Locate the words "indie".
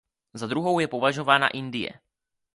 1.47-1.89